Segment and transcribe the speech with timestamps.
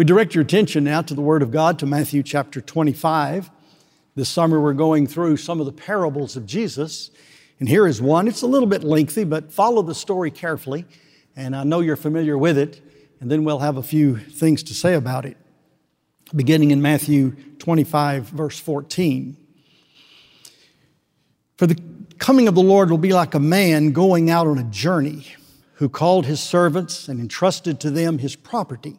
[0.00, 3.50] We direct your attention now to the Word of God, to Matthew chapter 25.
[4.14, 7.10] This summer we're going through some of the parables of Jesus.
[7.58, 8.26] And here is one.
[8.26, 10.86] It's a little bit lengthy, but follow the story carefully.
[11.36, 12.80] And I know you're familiar with it.
[13.20, 15.36] And then we'll have a few things to say about it.
[16.34, 19.36] Beginning in Matthew 25, verse 14.
[21.58, 21.78] For the
[22.16, 25.26] coming of the Lord will be like a man going out on a journey
[25.74, 28.98] who called his servants and entrusted to them his property.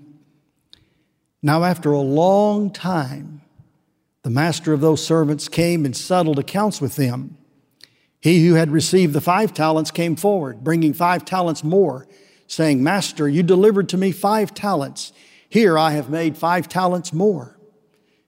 [1.43, 3.41] Now, after a long time,
[4.23, 7.37] the master of those servants came and settled accounts with them.
[8.19, 12.07] He who had received the five talents came forward, bringing five talents more,
[12.45, 15.11] saying, Master, you delivered to me five talents.
[15.49, 17.57] Here I have made five talents more.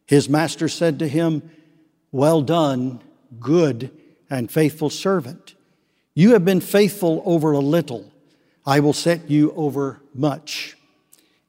[0.08, 1.50] His master said to him,
[2.12, 3.02] Well done,
[3.40, 3.92] good
[4.30, 5.54] and faithful servant.
[6.16, 8.12] You have been faithful over a little.
[8.66, 10.76] I will set you over much.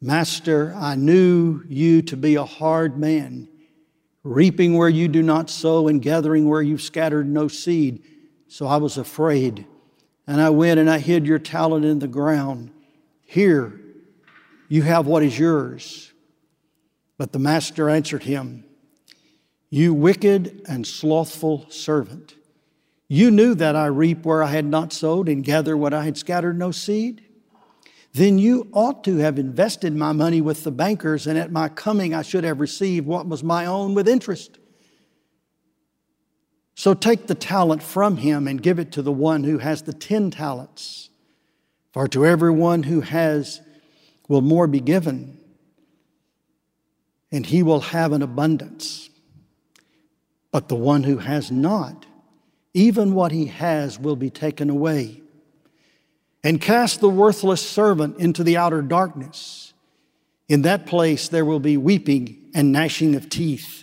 [0.00, 3.48] Master, I knew you to be a hard man,
[4.22, 8.02] reaping where you do not sow and gathering where you've scattered no seed.
[8.48, 9.66] So I was afraid,
[10.26, 12.70] and I went and I hid your talent in the ground.
[13.22, 13.80] Here,
[14.68, 16.12] you have what is yours.
[17.18, 18.64] But the master answered him,
[19.70, 22.34] You wicked and slothful servant.
[23.08, 26.18] You knew that I reap where I had not sowed and gather what I had
[26.18, 27.22] scattered no seed.
[28.16, 32.14] Then you ought to have invested my money with the bankers, and at my coming
[32.14, 34.58] I should have received what was my own with interest.
[36.74, 39.92] So take the talent from him and give it to the one who has the
[39.92, 41.10] ten talents.
[41.92, 43.60] For to everyone who has
[44.28, 45.38] will more be given,
[47.30, 49.10] and he will have an abundance.
[50.52, 52.06] But the one who has not,
[52.72, 55.20] even what he has will be taken away.
[56.46, 59.74] And cast the worthless servant into the outer darkness.
[60.48, 63.82] In that place there will be weeping and gnashing of teeth.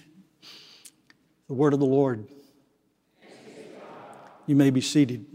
[1.50, 2.26] The word of the Lord.
[4.46, 5.26] You may be seated.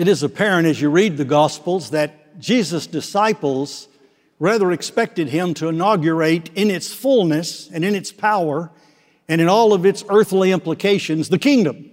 [0.00, 3.86] It is apparent as you read the Gospels that Jesus' disciples
[4.38, 8.70] rather expected him to inaugurate in its fullness and in its power
[9.28, 11.90] and in all of its earthly implications the kingdom.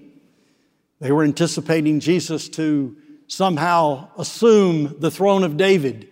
[1.02, 2.96] They were anticipating Jesus to
[3.28, 6.08] somehow assume the throne of David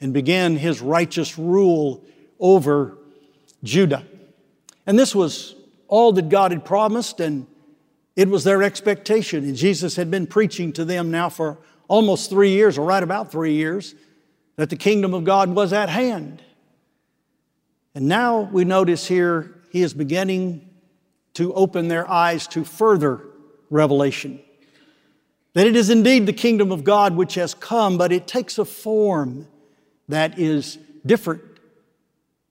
[0.00, 2.04] and begin his righteous rule
[2.38, 2.96] over
[3.64, 4.04] Judah.
[4.86, 5.56] And this was
[5.88, 7.48] all that God had promised, and
[8.16, 12.50] it was their expectation, and Jesus had been preaching to them now for almost three
[12.50, 13.94] years, or right about three years,
[14.56, 16.42] that the kingdom of God was at hand.
[17.94, 20.68] And now we notice here he is beginning
[21.34, 23.20] to open their eyes to further
[23.70, 24.40] revelation.
[25.54, 28.64] That it is indeed the kingdom of God which has come, but it takes a
[28.64, 29.48] form
[30.08, 31.42] that is different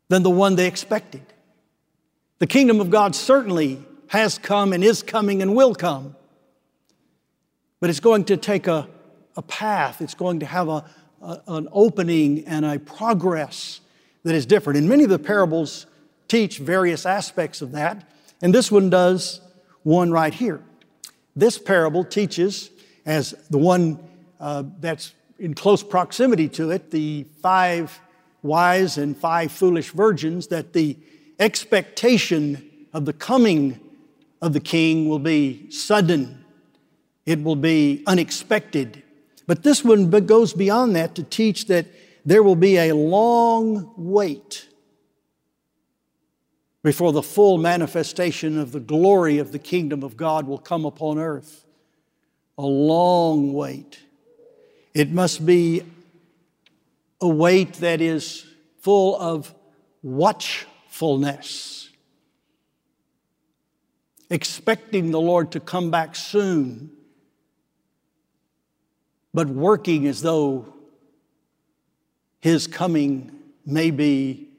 [0.10, 1.22] than the one they expected.
[2.40, 6.16] The kingdom of God certainly has come and is coming and will come.
[7.80, 8.88] But it's going to take a,
[9.38, 10.84] a path, it's going to have a,
[11.22, 13.82] a, an opening and a progress
[14.24, 14.78] that is different.
[14.78, 15.86] And many of the parables
[16.28, 18.10] teach various aspects of that,
[18.42, 19.42] and this one does
[19.84, 20.62] one right here.
[21.36, 22.72] This parable teaches,
[23.06, 24.00] as the one
[24.40, 28.00] uh, that's in close proximity to it, the five
[28.42, 30.98] wise and five foolish virgins, that the
[31.40, 33.80] expectation of the coming
[34.42, 36.44] of the king will be sudden,
[37.26, 39.04] it will be unexpected.
[39.48, 41.86] But this one goes beyond that to teach that
[42.26, 44.68] there will be a long wait
[46.84, 51.18] before the full manifestation of the glory of the kingdom of God will come upon
[51.18, 51.66] earth.
[52.58, 54.00] A long wait.
[54.94, 55.84] It must be
[57.22, 58.46] a wait that is
[58.82, 59.54] full of
[60.04, 61.79] watchfulness,
[64.30, 66.92] expecting the Lord to come back soon,
[69.34, 70.74] but working as though
[72.40, 73.32] His coming
[73.66, 74.50] may be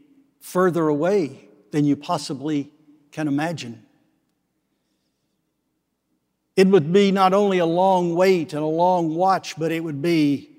[0.40, 2.70] further away than you possibly
[3.12, 3.84] can imagine.
[6.56, 10.02] It would be not only a long wait and a long watch, but it would
[10.02, 10.50] be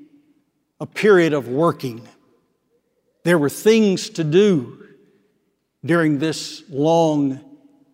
[0.79, 2.07] a period of working.
[3.23, 4.87] There were things to do
[5.85, 7.50] during this long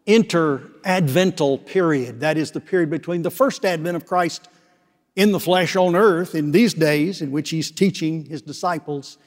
[0.07, 2.21] inter-advental period.
[2.21, 4.47] That is the period between the first advent of Christ
[5.15, 9.17] in the flesh on earth in these days in which he's teaching his disciples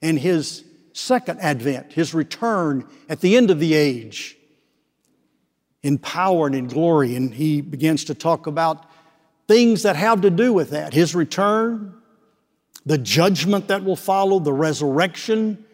[0.00, 0.64] and his
[0.94, 4.36] second advent, his return at the end of the age
[5.82, 7.14] in power and in glory.
[7.14, 8.86] And he begins to talk about
[9.48, 11.94] things that have to do with that his return,
[12.86, 15.64] the judgment that will follow, the resurrection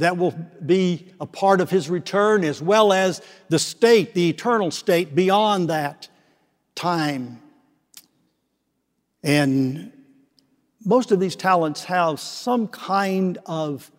[0.00, 4.70] that will be a part of his return, as well as the state, the eternal
[4.70, 6.08] state beyond that
[6.74, 7.40] time.
[9.22, 9.92] And
[10.84, 13.90] most of these talents have some kind of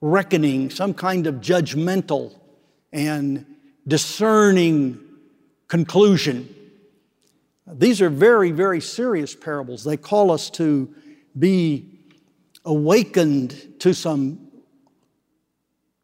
[0.00, 2.38] reckoning, some kind of judgmental
[2.92, 3.44] and
[3.86, 5.00] discerning
[5.68, 6.54] conclusion.
[7.66, 9.82] These are very, very serious parables.
[9.82, 10.94] They call us to
[11.38, 11.86] be
[12.64, 14.45] awakened to some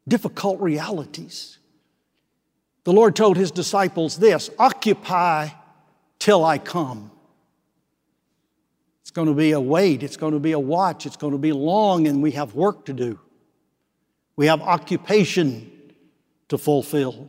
[0.07, 1.59] difficult realities.
[2.85, 5.49] The Lord told his disciples this occupy
[6.19, 7.11] till I come.
[9.03, 11.39] It's going to be a wait, it's going to be a watch, it's going to
[11.39, 13.19] be long, and we have work to do.
[14.37, 15.71] We have occupation
[16.49, 17.29] to fulfill.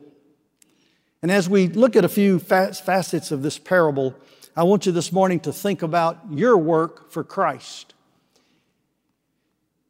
[1.21, 4.15] And as we look at a few facets of this parable,
[4.55, 7.93] I want you this morning to think about your work for Christ.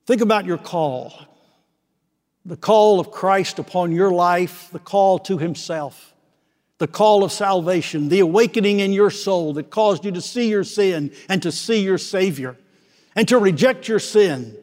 [0.06, 1.13] Think about your call,
[2.45, 6.13] the call of Christ upon your life, the call to Himself,
[6.78, 10.63] the call of salvation, the awakening in your soul that caused you to see your
[10.63, 12.57] sin and to see your Savior,
[13.16, 14.57] and to reject your sin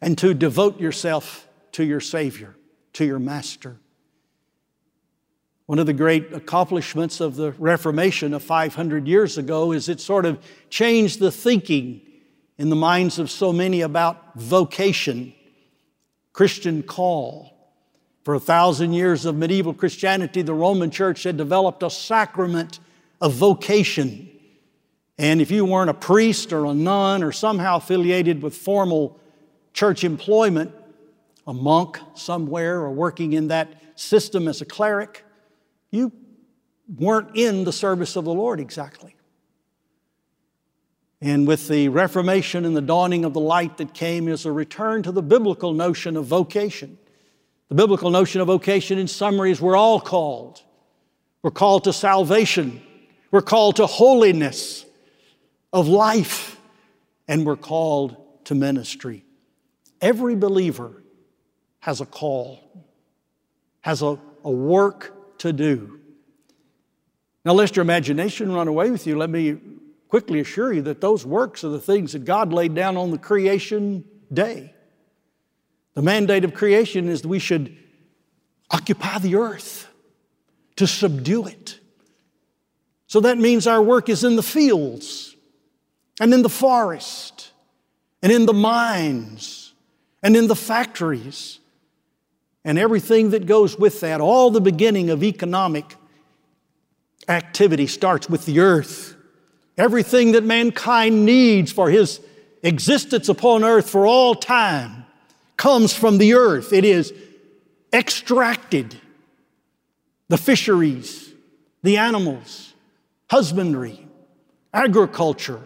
[0.00, 2.54] and to devote yourself to your Savior,
[2.92, 3.76] to your Master.
[5.66, 10.24] One of the great accomplishments of the Reformation of 500 years ago is it sort
[10.24, 10.38] of
[10.70, 12.02] changed the thinking
[12.56, 15.34] in the minds of so many about vocation,
[16.36, 17.50] Christian call.
[18.22, 22.78] For a thousand years of medieval Christianity, the Roman Church had developed a sacrament
[23.22, 24.28] of vocation.
[25.16, 29.18] And if you weren't a priest or a nun or somehow affiliated with formal
[29.72, 30.74] church employment,
[31.46, 35.24] a monk somewhere or working in that system as a cleric,
[35.90, 36.12] you
[36.98, 39.15] weren't in the service of the Lord exactly.
[41.20, 45.02] And with the Reformation and the dawning of the light that came is a return
[45.04, 46.98] to the biblical notion of vocation.
[47.68, 50.62] The biblical notion of vocation, in summary, is we're all called.
[51.42, 52.82] We're called to salvation,
[53.30, 54.84] we're called to holiness
[55.72, 56.58] of life,
[57.28, 58.16] and we're called
[58.46, 59.24] to ministry.
[60.00, 61.02] Every believer
[61.80, 62.84] has a call,
[63.80, 66.00] has a, a work to do.
[67.44, 69.56] Now, lest your imagination run away with you, let me
[70.16, 73.18] quickly assure you that those works are the things that God laid down on the
[73.18, 74.72] creation day.
[75.92, 77.76] The mandate of creation is that we should
[78.70, 79.88] occupy the earth,
[80.76, 81.78] to subdue it.
[83.06, 85.36] So that means our work is in the fields,
[86.18, 87.50] and in the forest,
[88.22, 89.74] and in the mines,
[90.22, 91.60] and in the factories,
[92.64, 94.22] and everything that goes with that.
[94.22, 95.94] All the beginning of economic
[97.28, 99.12] activity starts with the earth.
[99.78, 102.20] Everything that mankind needs for his
[102.62, 105.04] existence upon earth for all time
[105.56, 106.72] comes from the earth.
[106.72, 107.12] It is
[107.92, 108.96] extracted.
[110.28, 111.30] The fisheries,
[111.82, 112.72] the animals,
[113.30, 114.06] husbandry,
[114.74, 115.62] agriculture,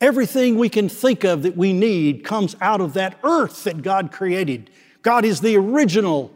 [0.00, 4.10] everything we can think of that we need comes out of that earth that God
[4.10, 4.70] created.
[5.02, 6.32] God is the original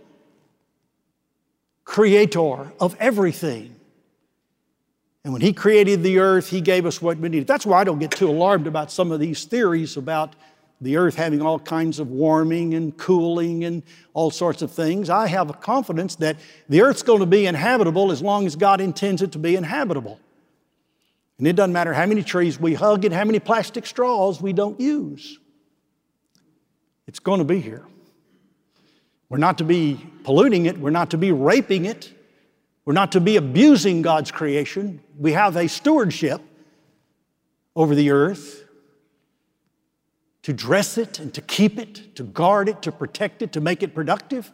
[1.85, 3.76] creator of everything.
[5.27, 7.49] And when He created the earth, He gave us what we needed.
[7.49, 10.37] That's why I don't get too alarmed about some of these theories about
[10.81, 13.83] the earth having all kinds of warming and cooling and
[14.15, 15.11] all sorts of things.
[15.11, 16.37] I have a confidence that
[16.69, 20.21] the earth's going to be inhabitable as long as God intends it to be inhabitable.
[21.39, 24.53] And it doesn't matter how many trees we hug and how many plastic straws we
[24.53, 25.41] don't use,
[27.09, 27.85] it's going to be here.
[29.29, 32.13] We're not to be polluting it, we're not to be raping it,
[32.87, 35.01] we're not to be abusing God's creation.
[35.19, 36.41] We have a stewardship
[37.75, 38.63] over the earth
[40.45, 43.83] to dress it and to keep it, to guard it, to protect it, to make
[43.83, 44.53] it productive.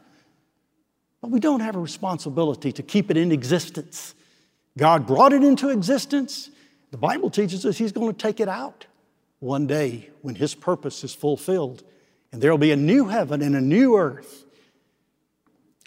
[1.21, 4.15] But we don't have a responsibility to keep it in existence.
[4.79, 6.49] God brought it into existence.
[6.91, 8.87] The Bible teaches us He's going to take it out
[9.41, 11.83] one day when His purpose is fulfilled.
[12.33, 14.47] And there will be a new heaven and a new earth,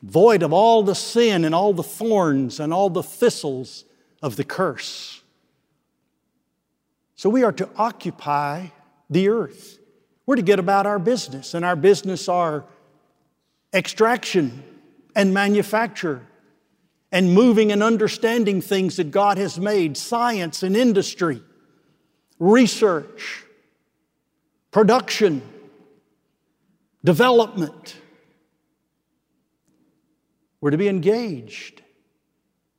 [0.06, 3.86] void of all the sin and all the thorns and all the thistles
[4.22, 5.22] of the curse.
[7.16, 8.68] So we are to occupy
[9.10, 9.80] the earth.
[10.26, 12.66] We're to get about our business, and our business are
[13.74, 14.64] extraction
[15.16, 16.22] and manufacture
[17.12, 21.42] and moving and understanding things that God has made, science and industry,
[22.40, 23.44] research,
[24.72, 25.42] production,
[27.04, 27.96] development.
[30.66, 31.84] We're to be engaged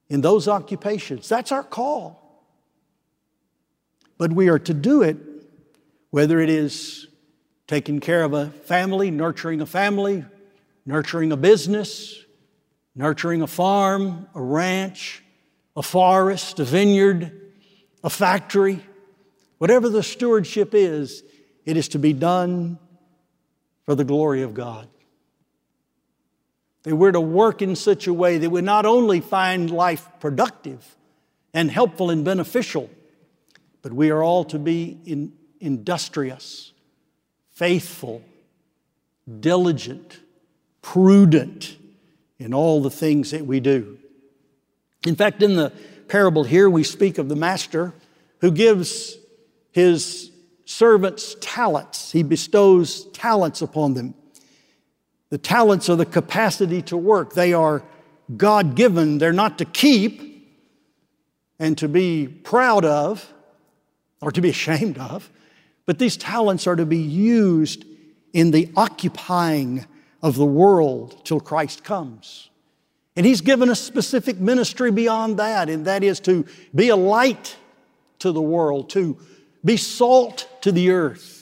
[0.08, 1.28] in those occupations.
[1.28, 2.44] That's our call.
[4.18, 5.16] But we are to do it
[6.10, 7.06] whether it is
[7.68, 10.24] taking care of a family, nurturing a family,
[10.84, 12.24] nurturing a business,
[12.96, 15.22] nurturing a farm, a ranch,
[15.76, 17.52] a forest, a vineyard,
[18.02, 18.84] a factory.
[19.58, 21.22] Whatever the stewardship is,
[21.64, 22.80] it is to be done
[23.84, 24.88] for the glory of God.
[26.86, 30.96] That we're to work in such a way that we not only find life productive
[31.52, 32.88] and helpful and beneficial,
[33.82, 36.72] but we are all to be in, industrious,
[37.50, 38.22] faithful,
[39.40, 40.20] diligent,
[40.80, 41.76] prudent
[42.38, 43.98] in all the things that we do.
[45.04, 45.72] In fact, in the
[46.06, 47.94] parable here, we speak of the master
[48.40, 49.16] who gives
[49.72, 50.30] his
[50.66, 52.12] servants talents.
[52.12, 54.14] He bestows talents upon them.
[55.30, 57.82] The talents are the capacity to work, they are
[58.36, 60.26] God given, they're not to keep
[61.58, 63.32] and to be proud of,
[64.20, 65.30] or to be ashamed of,
[65.84, 67.84] but these talents are to be used
[68.32, 69.86] in the occupying
[70.22, 72.50] of the world till Christ comes.
[73.16, 77.56] And He's given a specific ministry beyond that, and that is to be a light
[78.18, 79.16] to the world, to
[79.64, 81.35] be salt to the earth,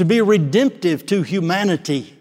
[0.00, 2.16] to be redemptive to humanity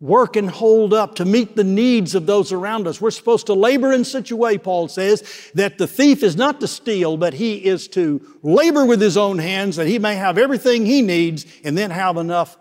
[0.00, 3.02] work and hold up to meet the needs of those around us.
[3.02, 6.58] We're supposed to labor in such a way, Paul says, that the thief is not
[6.60, 10.38] to steal, but he is to labor with his own hands that he may have
[10.38, 12.56] everything he needs and then have enough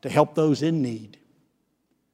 [0.00, 1.18] to help those in need.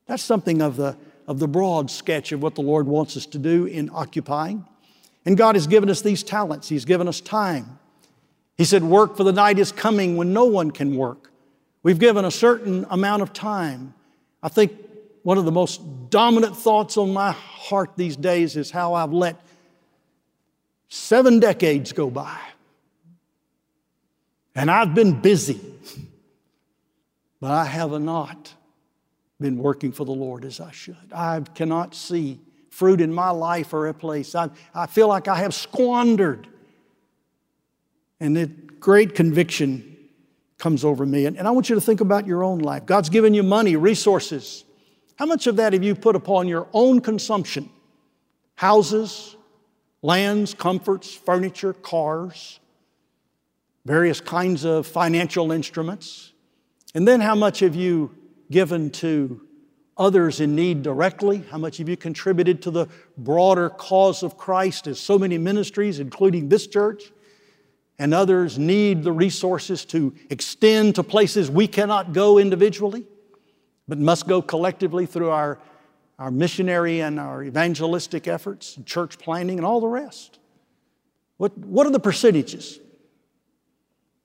[0.07, 0.97] That's something of the,
[1.29, 4.67] of the broad sketch of what the Lord wants us to do in occupying.
[5.25, 7.79] And God has given us these talents, He's given us time.
[8.59, 11.31] He said, Work for the night is coming when no one can work.
[11.83, 13.95] We've given a certain amount of time
[14.43, 14.73] I think
[15.23, 19.41] one of the most dominant thoughts on my heart these days is how I've let
[20.89, 22.39] seven decades go by.
[24.55, 25.61] And I've been busy,
[27.41, 28.55] but I have not
[29.41, 30.97] been working for the Lord as I should.
[31.13, 34.35] I cannot see fruit in my life or a place.
[34.35, 36.49] I, I feel like I have squandered.
[38.21, 39.97] And it great conviction
[40.59, 41.27] comes over me.
[41.27, 42.85] And, and I want you to think about your own life.
[42.87, 44.65] God's given you money, resources.
[45.17, 47.71] How much of that have you put upon your own consumption?
[48.57, 49.37] Houses,
[50.03, 52.61] lands, comforts, furniture, cars,
[53.85, 56.33] various kinds of financial instruments.
[56.95, 58.15] And then how much have you
[58.51, 59.41] given to
[59.97, 61.45] others in need directly?
[61.51, 66.01] How much have you contributed to the broader cause of Christ as so many ministries,
[66.01, 67.13] including this church?
[67.99, 73.05] And others need the resources to extend to places we cannot go individually,
[73.89, 75.59] but must go collectively through our,
[76.19, 80.39] our missionary and our evangelistic efforts, and church planning, and all the rest.
[81.39, 82.79] What, what are the percentages?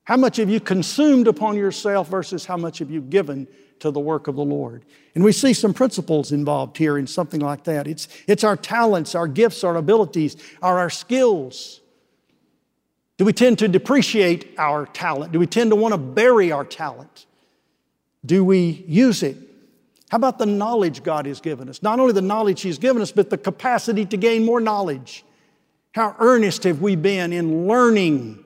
[0.04, 3.48] How much have you consumed upon yourself versus how much have you given
[3.80, 4.84] to the work of the Lord?
[5.14, 7.88] And we see some principles involved here in something like that.
[7.88, 11.80] It's, it's our talents, our gifts, our abilities, our, our skills
[13.16, 15.32] do we tend to depreciate our talent?
[15.32, 17.26] Do we tend to want to bury our talent?
[18.24, 19.36] Do we use it?
[20.10, 21.82] How about the knowledge God has given us?
[21.82, 25.24] Not only the knowledge He's given us, but the capacity to gain more knowledge.
[25.92, 28.44] How earnest have we been in learning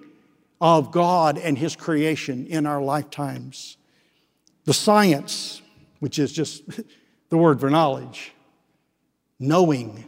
[0.61, 3.77] of God and His creation in our lifetimes?
[4.65, 5.63] The science,
[6.01, 6.63] which is just
[7.31, 8.33] the word for knowledge,
[9.39, 10.07] knowing,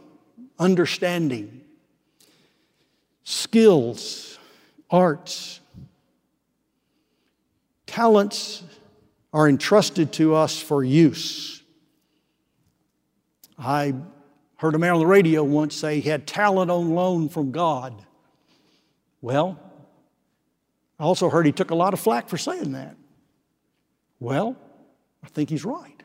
[0.59, 1.61] understanding,
[3.23, 4.30] skills,
[4.91, 5.59] arts.
[7.87, 8.63] Talents
[9.33, 11.63] are entrusted to us for use.
[13.57, 13.93] I
[14.57, 18.05] heard a man on the radio once say he had talent on loan from God.
[19.21, 19.59] Well,
[20.99, 22.95] I also heard he took a lot of flack for saying that.
[24.19, 24.55] Well,
[25.23, 26.03] I think he's right.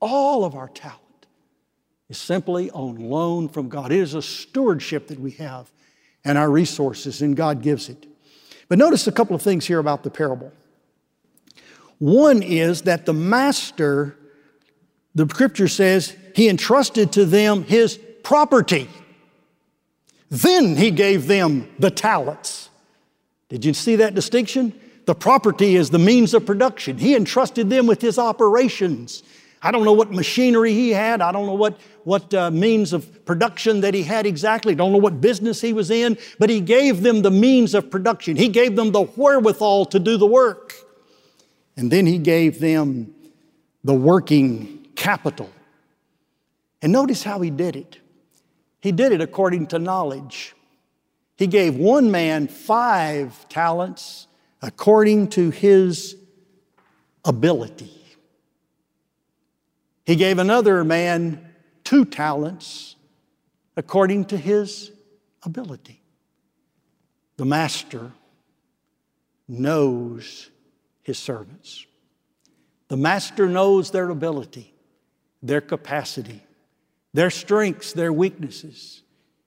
[0.00, 1.02] All of our talent
[2.08, 3.92] is simply on loan from God.
[3.92, 5.70] It is a stewardship that we have
[6.24, 8.07] and our resources, and God gives it.
[8.68, 10.52] But notice a couple of things here about the parable.
[11.98, 14.16] One is that the master,
[15.14, 18.88] the scripture says, he entrusted to them his property.
[20.30, 22.68] Then he gave them the talents.
[23.48, 24.78] Did you see that distinction?
[25.06, 26.98] The property is the means of production.
[26.98, 29.22] He entrusted them with his operations.
[29.62, 31.20] I don't know what machinery he had.
[31.20, 34.74] I don't know what, what uh, means of production that he had exactly.
[34.74, 38.36] Don't know what business he was in, but he gave them the means of production.
[38.36, 40.74] He gave them the wherewithal to do the work.
[41.76, 43.14] And then he gave them
[43.82, 45.50] the working capital.
[46.80, 47.98] And notice how he did it.
[48.80, 50.54] He did it according to knowledge.
[51.36, 54.28] He gave one man five talents
[54.62, 56.16] according to his
[57.24, 57.97] ability.
[60.08, 61.52] He gave another man
[61.84, 62.96] two talents
[63.76, 64.90] according to his
[65.42, 66.00] ability.
[67.36, 68.12] The master
[69.46, 70.48] knows
[71.02, 71.84] his servants.
[72.88, 74.72] The master knows their ability,
[75.42, 76.42] their capacity,
[77.12, 79.02] their strengths, their weaknesses.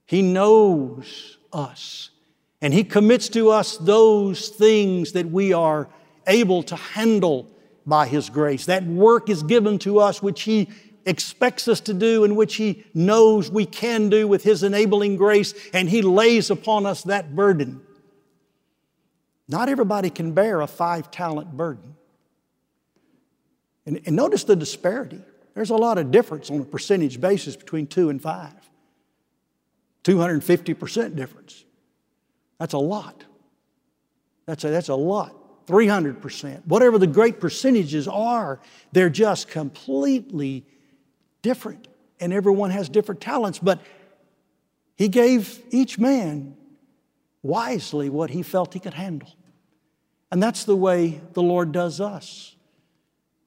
[0.06, 2.12] He knows us.
[2.62, 5.90] And He commits to us those things that we are
[6.28, 7.51] able to handle
[7.86, 8.66] by His grace.
[8.66, 10.70] That work is given to us which He
[11.06, 15.54] expects us to do and which He knows we can do with His enabling grace,
[15.74, 17.82] and He lays upon us that burden.
[19.48, 21.96] Not everybody can bear a five talent burden.
[23.86, 25.22] And, and notice the disparity.
[25.54, 28.54] There's a lot of difference on a percentage basis between two and five.
[30.04, 31.66] 250% difference.
[32.60, 33.24] That's a lot.
[34.46, 35.36] That's a, that's a lot.
[35.68, 36.66] 300%.
[36.66, 38.60] Whatever the great percentages are,
[38.92, 40.66] they're just completely
[41.42, 41.88] different.
[42.20, 43.60] And everyone has different talents.
[43.60, 43.80] But
[44.96, 46.56] he gave each man
[47.44, 49.36] wisely what he felt he could handle.
[50.32, 52.56] And that's the way the Lord does us.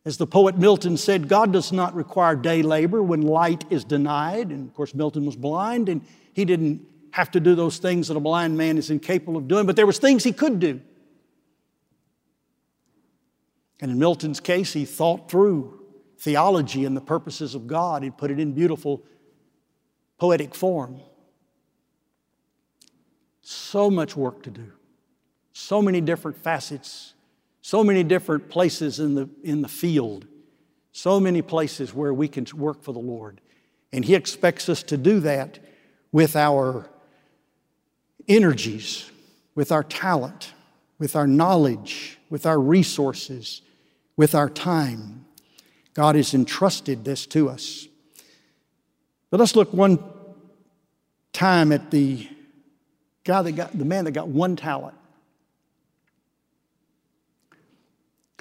[0.04, 4.50] As the poet Milton said, God does not require day labor when light is denied.
[4.50, 6.02] And of course, Milton was blind and
[6.34, 9.66] he didn't have to do those things that a blind man is incapable of doing,
[9.66, 10.80] but there was things he could do.
[13.80, 15.80] And in Milton's case, he thought through
[16.18, 18.02] theology and the purposes of God.
[18.02, 19.02] He put it in beautiful
[20.18, 21.00] poetic form.
[23.42, 24.72] So much work to do,
[25.52, 27.12] so many different facets,
[27.60, 30.26] so many different places in the, in the field,
[30.92, 33.42] so many places where we can work for the Lord.
[33.92, 35.58] And He expects us to do that
[36.10, 36.88] with our
[38.26, 39.10] energies,
[39.54, 40.53] with our talent,
[40.98, 43.62] with our knowledge, with our resources,
[44.16, 45.24] with our time.
[45.94, 47.86] God has entrusted this to us.
[49.30, 50.02] But let's look one
[51.32, 52.28] time at the
[53.24, 54.96] guy that got the man that got one talent.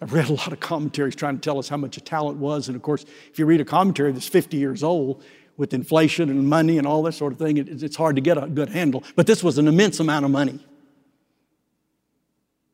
[0.02, 2.68] I've read a lot of commentaries trying to tell us how much a talent was.
[2.68, 5.24] And of course, if you read a commentary that's 50 years old,
[5.58, 8.42] with inflation and money and all that sort of thing, it, it's hard to get
[8.42, 9.04] a good handle.
[9.16, 10.60] But this was an immense amount of money.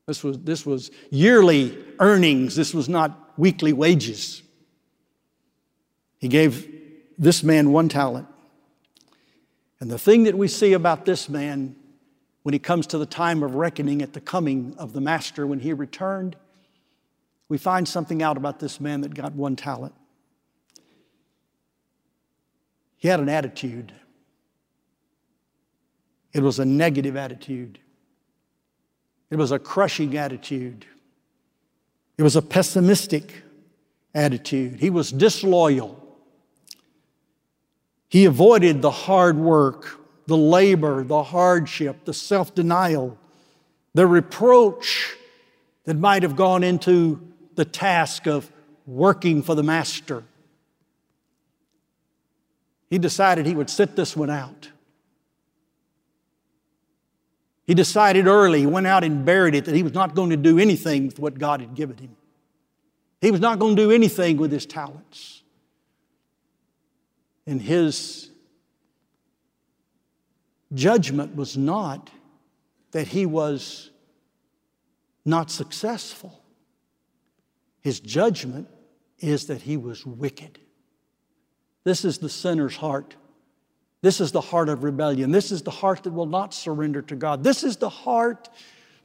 [0.09, 4.41] This was, this was yearly earnings, this was not weekly wages.
[6.17, 6.67] He gave
[7.19, 8.27] this man one talent.
[9.79, 11.75] And the thing that we see about this man
[12.41, 15.59] when he comes to the time of reckoning at the coming of the master when
[15.59, 16.35] he returned,
[17.47, 19.93] we find something out about this man that got one talent.
[22.97, 23.93] He had an attitude.
[26.33, 27.77] It was a negative attitude.
[29.29, 30.85] It was a crushing attitude.
[32.17, 33.43] It was a pessimistic
[34.13, 34.79] attitude.
[34.79, 35.95] He was disloyal.
[38.09, 43.17] He avoided the hard work, the labor, the hardship, the self denial,
[43.93, 45.15] the reproach
[45.85, 47.21] that might have gone into
[47.55, 48.51] the task of
[48.85, 50.23] working for the master.
[52.89, 54.69] He decided he would sit this one out.
[57.69, 60.37] He decided early, he went out and buried it, that he was not going to
[60.37, 62.15] do anything with what God had given him.
[63.21, 65.43] He was not going to do anything with his talents.
[67.45, 68.31] And his
[70.73, 72.09] judgment was not
[72.89, 73.91] that he was
[75.23, 76.41] not successful.
[77.81, 78.67] His judgment
[79.19, 80.57] is that he was wicked.
[81.83, 83.15] This is the sinner's heart.
[84.01, 85.31] This is the heart of rebellion.
[85.31, 87.43] This is the heart that will not surrender to God.
[87.43, 88.49] This is the heart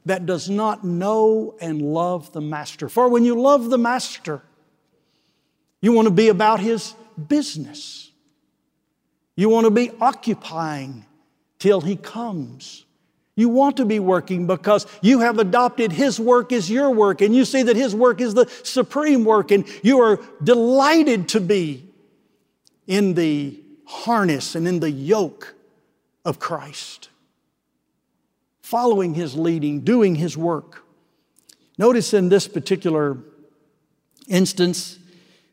[0.05, 2.87] that does not know and love the Master.
[2.87, 4.41] For when you love the Master,
[5.81, 6.93] you want to be about His
[7.27, 8.11] business.
[9.35, 11.05] You want to be occupying
[11.59, 12.85] till He comes.
[13.35, 17.35] You want to be working because you have adopted His work as your work, and
[17.35, 21.85] you see that His work is the supreme work, and you are delighted to be
[22.87, 25.55] in the harness and in the yoke
[26.23, 27.09] of Christ,
[28.61, 30.83] following His leading, doing His work.
[31.77, 33.17] Notice in this particular
[34.27, 34.97] instance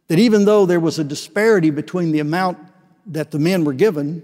[0.09, 2.59] that even though there was a disparity between the amount
[3.07, 4.23] that the men were given,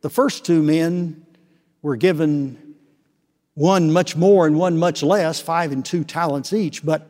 [0.00, 1.24] the first two men
[1.82, 2.74] were given
[3.54, 7.08] one much more and one much less, five and two talents each, but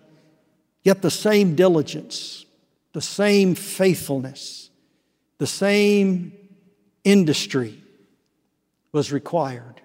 [0.85, 2.46] yet the same diligence,
[2.92, 4.65] the same faithfulness,
[5.38, 6.33] the same
[7.05, 7.83] industry
[8.92, 9.81] was required.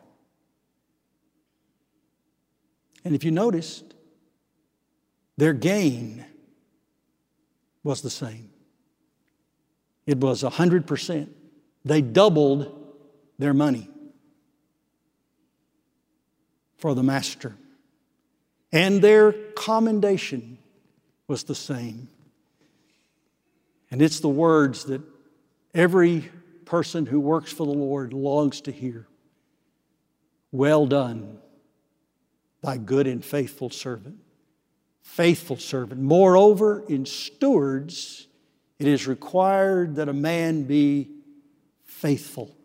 [3.04, 3.94] And if you noticed,
[5.38, 6.26] their gain
[7.84, 8.50] was the same.
[10.06, 11.30] It was 100%.
[11.84, 12.96] They doubled
[13.40, 13.90] their money
[16.78, 17.56] for the master.
[18.72, 20.58] And their commendation
[21.28, 22.10] was the same.
[23.90, 25.02] And it's the words that
[25.74, 26.30] every
[26.66, 29.08] person who works for the Lord longs to hear.
[30.52, 31.40] Well done,
[32.62, 34.18] thy good and faithful servant.
[35.02, 36.02] Faithful servant.
[36.02, 38.28] Moreover, in stewards,
[38.80, 41.10] it is required that a man be
[41.84, 42.56] faithful.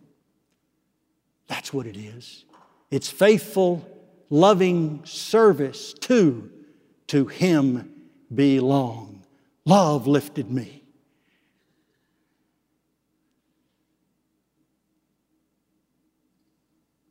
[1.47, 2.45] That's what it is.
[2.91, 3.89] It's faithful
[4.31, 6.51] loving service to,
[7.09, 7.93] to Him
[8.33, 9.25] belong.
[9.65, 10.86] Love lifted me.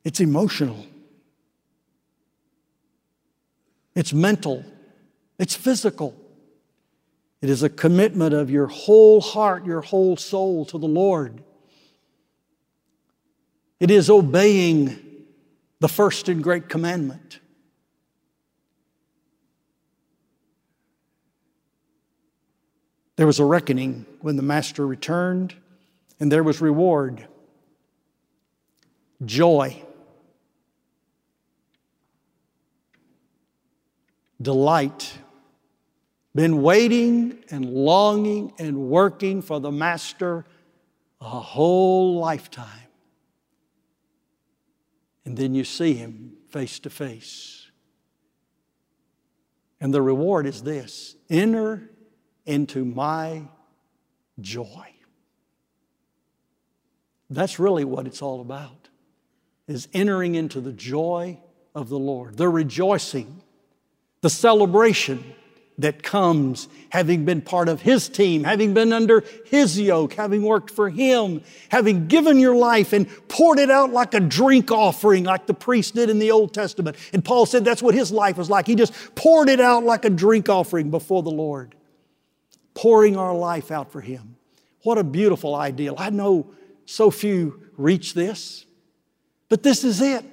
[0.06, 0.86] It's emotional.
[3.96, 4.64] It's mental.
[5.40, 6.16] It's physical.
[7.42, 11.44] It is a commitment of your whole heart, your whole soul to the Lord.
[13.80, 15.00] It is obeying
[15.80, 17.40] the first and great commandment.
[23.16, 25.56] There was a reckoning when the master returned,
[26.20, 27.28] and there was reward,
[29.24, 29.85] joy,
[34.46, 35.18] delight.
[36.34, 40.46] Been waiting and longing and working for the master
[41.20, 42.86] a whole lifetime
[45.26, 47.70] and then you see him face to face.
[49.82, 51.90] And the reward is this enter
[52.46, 53.44] into my
[54.40, 54.94] joy.
[57.30, 58.90] That's really what it's all about
[59.68, 61.40] is entering into the joy
[61.74, 63.42] of the Lord, the rejoicing,
[64.26, 65.24] the celebration
[65.78, 70.72] that comes having been part of His team, having been under His yoke, having worked
[70.72, 75.46] for Him, having given your life and poured it out like a drink offering, like
[75.46, 76.98] the priest did in the Old Testament.
[77.14, 78.66] And Paul said that's what his life was like.
[78.66, 81.76] He just poured it out like a drink offering before the Lord,
[82.74, 84.38] pouring our life out for Him.
[84.82, 85.94] What a beautiful ideal.
[86.00, 86.48] I know
[86.88, 88.66] so few reach this,
[89.50, 90.26] but this is it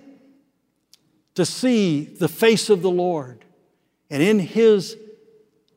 [1.34, 3.44] to see the face of the Lord
[4.12, 4.98] and in His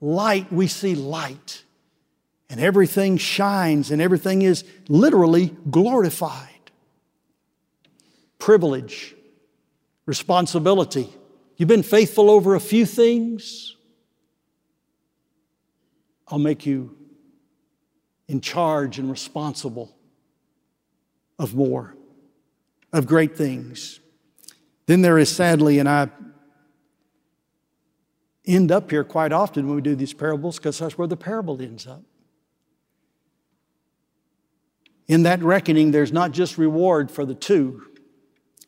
[0.01, 1.63] light, we see light.
[2.49, 6.49] And everything shines and everything is literally glorified.
[8.37, 9.15] Privilege,
[10.05, 11.09] responsibility.
[11.55, 13.77] You've been faithful over a few things,
[16.27, 16.95] I'll make you
[18.27, 19.95] in charge and responsible
[21.39, 21.95] of more,
[22.91, 24.01] of great things.
[24.87, 26.09] Then there is sadly, and I
[28.47, 31.61] end up here quite often when we do these parables because that's where the parable
[31.61, 32.03] ends up.
[35.07, 37.83] In that reckoning, there's not just reward for the two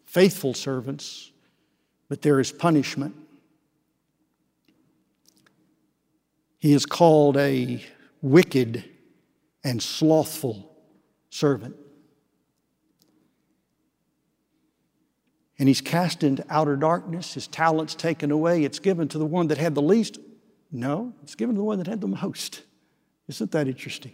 [0.05, 1.31] faithful servants,
[2.09, 3.15] but there is punishment.
[6.59, 7.83] He is called a
[8.21, 8.83] wicked
[9.63, 10.75] and slothful
[11.29, 11.75] servant.
[15.59, 17.33] And he's cast into outer darkness.
[17.33, 18.63] His talents taken away.
[18.63, 20.19] It's given to the one that had the least.
[20.71, 22.63] No, it's given to the one that had the most.
[23.27, 24.13] Isn't that interesting?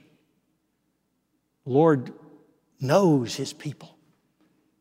[1.65, 2.13] The Lord
[2.79, 3.97] knows his people,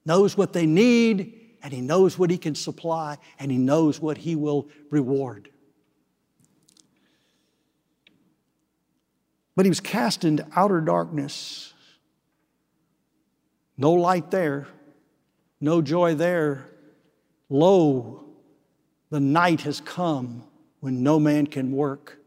[0.05, 4.19] knows what they need, and he knows what he can supply, and he knows what
[4.19, 5.49] he will reward.
[9.55, 11.73] But he was cast into outer darkness.
[13.77, 14.67] No light there,
[15.63, 16.67] no joy there.
[17.49, 18.25] Lo,
[19.11, 20.45] the night has come
[20.81, 22.19] when no man can work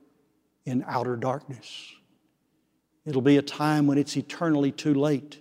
[0.65, 1.93] in outer darkness.
[3.05, 5.39] It'll be a time when it's eternally too late.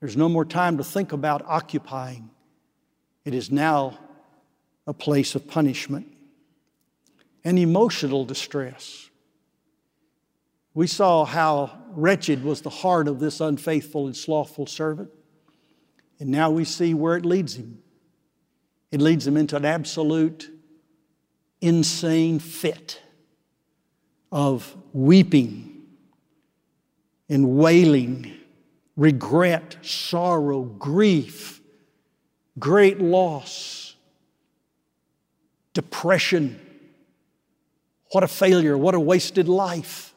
[0.00, 2.30] There's no more time to think about occupying.
[3.24, 3.98] It is now
[4.86, 6.06] a place of punishment
[7.42, 9.08] and emotional distress.
[10.74, 15.10] We saw how wretched was the heart of this unfaithful and slothful servant.
[16.20, 17.82] And now we see where it leads him.
[18.90, 20.50] It leads him into an absolute
[21.60, 23.00] insane fit
[24.30, 25.82] of weeping
[27.28, 28.32] and wailing,
[28.96, 31.60] regret, sorrow, grief,
[32.58, 33.96] great loss,
[35.72, 36.60] depression.
[38.12, 40.14] What a failure, what a wasted life.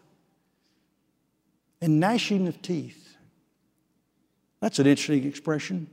[1.81, 3.06] And gnashing of teeth.
[4.67, 5.88] That's an interesting expression.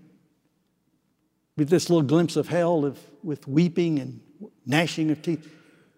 [1.57, 4.21] With this little glimpse of hell of, with weeping and
[4.67, 5.49] gnashing of teeth.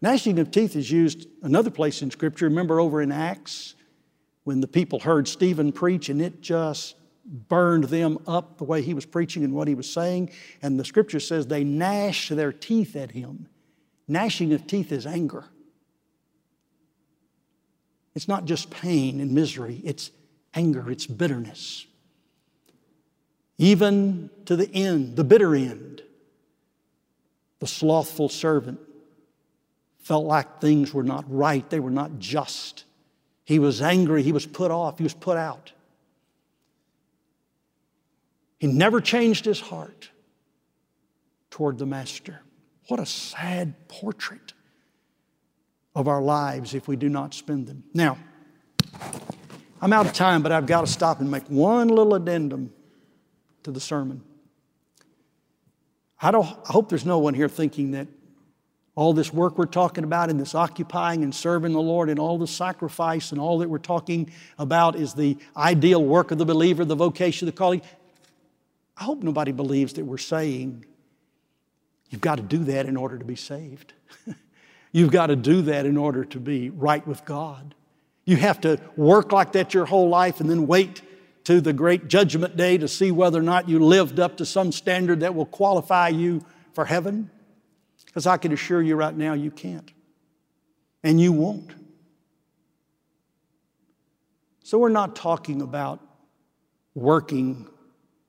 [0.03, 2.45] Gnashing of teeth is used another place in Scripture.
[2.45, 3.77] Remember over in Acts
[4.45, 8.93] when the people heard Stephen preach and it just burned them up the way he
[8.93, 10.29] was preaching and what he was saying.
[10.61, 13.49] And the Scripture says they gnashed their teeth at him.
[14.07, 15.47] Gnashing of teeth is anger.
[18.15, 20.11] It's not just pain and misery, it's
[20.53, 21.87] anger, it's bitterness.
[23.59, 26.03] Even to the end, the bitter end,
[27.59, 28.81] the slothful servant
[30.01, 32.85] felt like things were not right, they were not just.
[33.45, 35.73] He was angry, he was put off, he was put out.
[38.59, 40.11] He never changed his heart
[41.51, 42.40] toward the Master.
[42.88, 44.53] What a sad portrait
[45.95, 47.85] of our lives if we do not spend them.
[47.95, 48.19] Now,
[49.81, 52.73] I'm out of time, but I've got to stop and make one little addendum
[53.66, 54.22] to the sermon.
[56.22, 58.07] I, don't, I hope there's no one here thinking that
[58.94, 62.38] all this work we're talking about and this occupying and serving the Lord and all
[62.38, 66.85] the sacrifice and all that we're talking about is the ideal work of the believer,
[66.85, 67.83] the vocation, the calling.
[68.96, 70.85] I hope nobody believes that we're saying
[72.11, 73.94] you've got to do that in order to be saved.
[74.92, 77.74] you've got to do that in order to be right with God.
[78.24, 81.02] You have to work like that your whole life and then wait
[81.47, 84.73] to the great judgment day to see whether or not you lived up to some
[84.73, 87.31] standard that will qualify you for heaven.
[88.05, 89.89] Because I can assure you right now, you can't.
[91.05, 91.73] And you won't.
[94.65, 96.01] So we're not talking about
[96.97, 97.69] working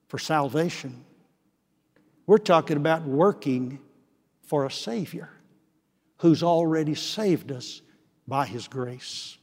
[0.10, 1.04] for salvation.
[2.28, 3.80] We're talking about working
[4.44, 5.32] for a Savior
[6.18, 7.82] who's already saved us
[8.28, 9.40] by His grace.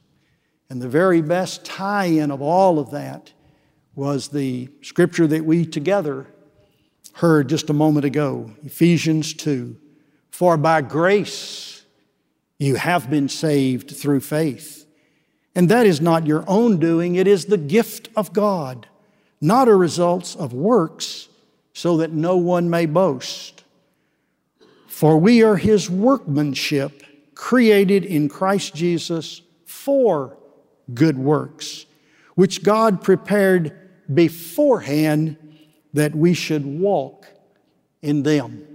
[0.69, 3.33] And the very best tie in of all of that
[3.95, 6.27] was the scripture that we together
[7.13, 9.77] heard just a moment ago Ephesians 2
[10.29, 11.75] for by grace
[12.59, 14.85] you have been saved through faith.
[15.55, 18.87] And that is not your own doing, it is the gift of God,
[19.39, 21.29] not a result of works,
[21.73, 23.63] so that no one may boast.
[24.87, 27.03] For we are his workmanship,
[27.33, 30.37] created in Christ Jesus for
[30.93, 31.85] good works,
[32.35, 35.37] which God prepared beforehand
[35.93, 37.27] that we should walk
[38.01, 38.74] in them.